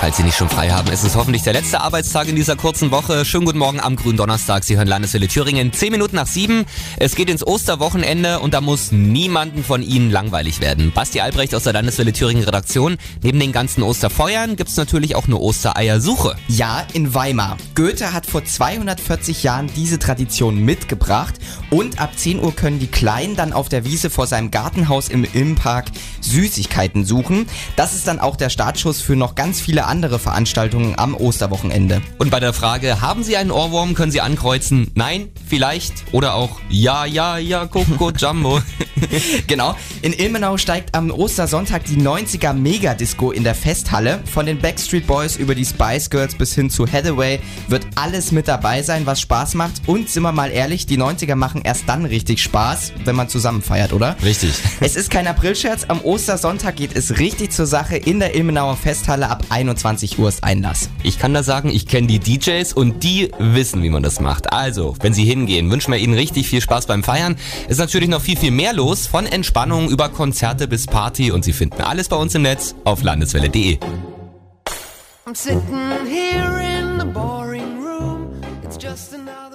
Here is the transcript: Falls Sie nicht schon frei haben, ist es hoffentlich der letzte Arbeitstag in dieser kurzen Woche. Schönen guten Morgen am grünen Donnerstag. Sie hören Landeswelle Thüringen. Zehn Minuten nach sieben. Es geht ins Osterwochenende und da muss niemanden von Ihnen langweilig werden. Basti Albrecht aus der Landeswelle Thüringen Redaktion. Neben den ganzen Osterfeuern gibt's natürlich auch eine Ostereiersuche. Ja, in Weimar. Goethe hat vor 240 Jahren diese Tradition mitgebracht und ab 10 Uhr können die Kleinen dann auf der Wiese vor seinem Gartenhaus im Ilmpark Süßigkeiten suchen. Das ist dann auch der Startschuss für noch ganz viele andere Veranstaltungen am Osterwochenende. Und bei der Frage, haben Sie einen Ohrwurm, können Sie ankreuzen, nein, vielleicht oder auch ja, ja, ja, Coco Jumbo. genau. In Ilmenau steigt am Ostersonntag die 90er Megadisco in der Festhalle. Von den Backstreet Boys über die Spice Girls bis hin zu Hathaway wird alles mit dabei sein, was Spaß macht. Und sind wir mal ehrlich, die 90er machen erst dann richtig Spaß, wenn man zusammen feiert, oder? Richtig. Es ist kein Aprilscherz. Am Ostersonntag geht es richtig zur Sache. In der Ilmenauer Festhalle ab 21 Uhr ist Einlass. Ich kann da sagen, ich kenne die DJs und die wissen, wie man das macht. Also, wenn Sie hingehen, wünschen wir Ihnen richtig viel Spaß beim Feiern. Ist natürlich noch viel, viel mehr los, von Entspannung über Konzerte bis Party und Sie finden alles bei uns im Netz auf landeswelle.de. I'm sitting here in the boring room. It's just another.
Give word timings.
Falls 0.00 0.16
Sie 0.16 0.22
nicht 0.22 0.38
schon 0.38 0.48
frei 0.48 0.70
haben, 0.70 0.90
ist 0.90 1.04
es 1.04 1.14
hoffentlich 1.14 1.42
der 1.42 1.52
letzte 1.52 1.82
Arbeitstag 1.82 2.26
in 2.26 2.34
dieser 2.34 2.56
kurzen 2.56 2.90
Woche. 2.90 3.26
Schönen 3.26 3.44
guten 3.44 3.58
Morgen 3.58 3.80
am 3.80 3.96
grünen 3.96 4.16
Donnerstag. 4.16 4.64
Sie 4.64 4.78
hören 4.78 4.88
Landeswelle 4.88 5.28
Thüringen. 5.28 5.74
Zehn 5.74 5.92
Minuten 5.92 6.16
nach 6.16 6.26
sieben. 6.26 6.64
Es 6.96 7.14
geht 7.14 7.28
ins 7.28 7.46
Osterwochenende 7.46 8.40
und 8.40 8.54
da 8.54 8.62
muss 8.62 8.92
niemanden 8.92 9.62
von 9.62 9.82
Ihnen 9.82 10.10
langweilig 10.10 10.62
werden. 10.62 10.90
Basti 10.90 11.20
Albrecht 11.20 11.54
aus 11.54 11.64
der 11.64 11.74
Landeswelle 11.74 12.14
Thüringen 12.14 12.44
Redaktion. 12.44 12.96
Neben 13.22 13.38
den 13.38 13.52
ganzen 13.52 13.82
Osterfeuern 13.82 14.56
gibt's 14.56 14.78
natürlich 14.78 15.16
auch 15.16 15.26
eine 15.26 15.36
Ostereiersuche. 15.36 16.34
Ja, 16.48 16.86
in 16.94 17.12
Weimar. 17.12 17.58
Goethe 17.74 18.14
hat 18.14 18.24
vor 18.24 18.42
240 18.42 19.42
Jahren 19.42 19.70
diese 19.76 19.98
Tradition 19.98 20.64
mitgebracht 20.64 21.34
und 21.68 22.00
ab 22.00 22.12
10 22.16 22.42
Uhr 22.42 22.56
können 22.56 22.78
die 22.78 22.86
Kleinen 22.86 23.36
dann 23.36 23.52
auf 23.52 23.68
der 23.68 23.84
Wiese 23.84 24.08
vor 24.08 24.26
seinem 24.26 24.50
Gartenhaus 24.50 25.10
im 25.10 25.26
Ilmpark 25.30 25.90
Süßigkeiten 26.22 27.04
suchen. 27.04 27.46
Das 27.76 27.94
ist 27.94 28.06
dann 28.06 28.18
auch 28.18 28.36
der 28.36 28.48
Startschuss 28.48 29.02
für 29.02 29.14
noch 29.14 29.34
ganz 29.34 29.60
viele 29.60 29.89
andere 29.90 30.18
Veranstaltungen 30.18 30.94
am 30.96 31.14
Osterwochenende. 31.14 32.00
Und 32.18 32.30
bei 32.30 32.40
der 32.40 32.52
Frage, 32.52 33.00
haben 33.00 33.24
Sie 33.24 33.36
einen 33.36 33.50
Ohrwurm, 33.50 33.94
können 33.94 34.12
Sie 34.12 34.20
ankreuzen, 34.20 34.90
nein, 34.94 35.28
vielleicht 35.48 36.04
oder 36.12 36.34
auch 36.34 36.60
ja, 36.70 37.04
ja, 37.04 37.36
ja, 37.36 37.66
Coco 37.66 38.10
Jumbo. 38.16 38.60
genau. 39.46 39.76
In 40.02 40.12
Ilmenau 40.12 40.56
steigt 40.56 40.94
am 40.94 41.10
Ostersonntag 41.10 41.84
die 41.84 41.96
90er 41.96 42.52
Megadisco 42.52 43.32
in 43.32 43.44
der 43.44 43.54
Festhalle. 43.54 44.20
Von 44.32 44.46
den 44.46 44.58
Backstreet 44.58 45.06
Boys 45.06 45.36
über 45.36 45.54
die 45.54 45.64
Spice 45.64 46.08
Girls 46.10 46.34
bis 46.34 46.54
hin 46.54 46.70
zu 46.70 46.86
Hathaway 46.86 47.40
wird 47.68 47.86
alles 47.96 48.32
mit 48.32 48.48
dabei 48.48 48.82
sein, 48.82 49.06
was 49.06 49.20
Spaß 49.20 49.54
macht. 49.54 49.82
Und 49.86 50.08
sind 50.08 50.22
wir 50.22 50.32
mal 50.32 50.50
ehrlich, 50.50 50.86
die 50.86 50.98
90er 50.98 51.34
machen 51.34 51.62
erst 51.64 51.88
dann 51.88 52.04
richtig 52.04 52.42
Spaß, 52.42 52.92
wenn 53.04 53.16
man 53.16 53.28
zusammen 53.28 53.62
feiert, 53.62 53.92
oder? 53.92 54.16
Richtig. 54.22 54.54
Es 54.80 54.96
ist 54.96 55.10
kein 55.10 55.26
Aprilscherz. 55.26 55.84
Am 55.88 56.00
Ostersonntag 56.02 56.76
geht 56.76 56.96
es 56.96 57.18
richtig 57.18 57.52
zur 57.52 57.66
Sache. 57.66 57.96
In 57.96 58.20
der 58.20 58.34
Ilmenauer 58.34 58.76
Festhalle 58.76 59.28
ab 59.28 59.44
21 59.80 60.18
Uhr 60.18 60.28
ist 60.28 60.44
Einlass. 60.44 60.90
Ich 61.02 61.18
kann 61.18 61.32
da 61.32 61.42
sagen, 61.42 61.70
ich 61.70 61.86
kenne 61.86 62.06
die 62.06 62.18
DJs 62.18 62.72
und 62.74 63.02
die 63.02 63.30
wissen, 63.38 63.82
wie 63.82 63.88
man 63.88 64.02
das 64.02 64.20
macht. 64.20 64.52
Also, 64.52 64.94
wenn 65.00 65.14
Sie 65.14 65.24
hingehen, 65.24 65.70
wünschen 65.70 65.92
wir 65.92 65.98
Ihnen 65.98 66.12
richtig 66.14 66.48
viel 66.48 66.60
Spaß 66.60 66.86
beim 66.86 67.02
Feiern. 67.02 67.36
Ist 67.68 67.78
natürlich 67.78 68.08
noch 68.10 68.20
viel, 68.20 68.36
viel 68.36 68.50
mehr 68.50 68.74
los, 68.74 69.06
von 69.06 69.24
Entspannung 69.24 69.88
über 69.88 70.10
Konzerte 70.10 70.68
bis 70.68 70.86
Party 70.86 71.30
und 71.30 71.44
Sie 71.44 71.54
finden 71.54 71.80
alles 71.80 72.08
bei 72.08 72.16
uns 72.16 72.34
im 72.34 72.42
Netz 72.42 72.74
auf 72.84 73.02
landeswelle.de. 73.02 73.78
I'm 75.26 75.34
sitting 75.34 75.62
here 76.06 76.60
in 76.60 76.98
the 76.98 77.06
boring 77.06 77.82
room. 77.82 78.42
It's 78.64 78.76
just 78.76 79.14
another. 79.14 79.49